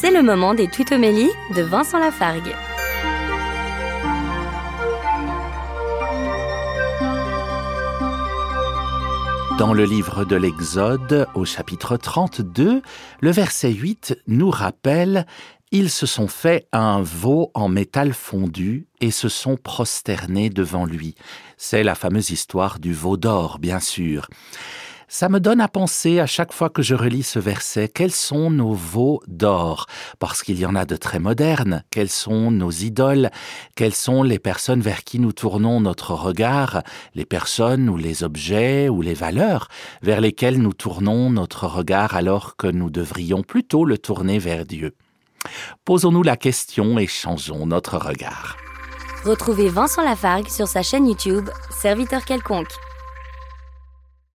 C'est 0.00 0.10
le 0.10 0.22
moment 0.22 0.54
des 0.54 0.66
tutomélies 0.66 1.28
de 1.54 1.60
Vincent 1.60 1.98
Lafargue. 1.98 2.54
Dans 9.58 9.74
le 9.74 9.84
livre 9.84 10.24
de 10.24 10.36
l'Exode, 10.36 11.26
au 11.34 11.44
chapitre 11.44 11.98
32, 11.98 12.80
le 13.20 13.30
verset 13.30 13.72
8 13.72 14.16
nous 14.26 14.48
rappelle 14.48 15.26
Ils 15.70 15.90
se 15.90 16.06
sont 16.06 16.28
fait 16.28 16.66
un 16.72 17.02
veau 17.02 17.50
en 17.52 17.68
métal 17.68 18.14
fondu 18.14 18.86
et 19.02 19.10
se 19.10 19.28
sont 19.28 19.58
prosternés 19.58 20.48
devant 20.48 20.86
lui. 20.86 21.14
C'est 21.58 21.82
la 21.82 21.94
fameuse 21.94 22.30
histoire 22.30 22.78
du 22.78 22.94
veau 22.94 23.18
d'or, 23.18 23.58
bien 23.58 23.80
sûr. 23.80 24.28
Ça 25.12 25.28
me 25.28 25.40
donne 25.40 25.60
à 25.60 25.66
penser 25.66 26.20
à 26.20 26.26
chaque 26.26 26.52
fois 26.52 26.70
que 26.70 26.82
je 26.82 26.94
relis 26.94 27.24
ce 27.24 27.40
verset, 27.40 27.88
quels 27.88 28.12
sont 28.12 28.48
nos 28.48 28.74
veaux 28.74 29.20
d'or? 29.26 29.86
Parce 30.20 30.44
qu'il 30.44 30.56
y 30.56 30.64
en 30.64 30.76
a 30.76 30.84
de 30.84 30.94
très 30.94 31.18
modernes. 31.18 31.82
Quelles 31.90 32.08
sont 32.08 32.52
nos 32.52 32.70
idoles? 32.70 33.30
Quelles 33.74 33.96
sont 33.96 34.22
les 34.22 34.38
personnes 34.38 34.80
vers 34.80 35.02
qui 35.02 35.18
nous 35.18 35.32
tournons 35.32 35.80
notre 35.80 36.14
regard? 36.14 36.84
Les 37.16 37.24
personnes 37.24 37.88
ou 37.88 37.96
les 37.96 38.22
objets 38.22 38.88
ou 38.88 39.02
les 39.02 39.14
valeurs 39.14 39.66
vers 40.00 40.20
lesquelles 40.20 40.62
nous 40.62 40.74
tournons 40.74 41.28
notre 41.28 41.66
regard 41.66 42.14
alors 42.14 42.56
que 42.56 42.68
nous 42.68 42.88
devrions 42.88 43.42
plutôt 43.42 43.84
le 43.84 43.98
tourner 43.98 44.38
vers 44.38 44.64
Dieu 44.64 44.94
Posons-nous 45.84 46.22
la 46.22 46.36
question 46.36 47.00
et 47.00 47.08
changeons 47.08 47.66
notre 47.66 47.98
regard. 47.98 48.56
Retrouvez 49.24 49.70
Vincent 49.70 50.04
Lafargue 50.04 50.48
sur 50.48 50.68
sa 50.68 50.84
chaîne 50.84 51.08
YouTube, 51.08 51.50
Serviteur 51.70 52.24
quelconque. 52.24 52.70